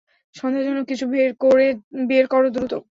সন্দেহজনক 0.35 0.85
কিছু 0.87 1.05
খুঁজে 1.41 1.67
বের 2.09 2.25
করো, 2.27 2.47
দ্রুত। 2.51 2.73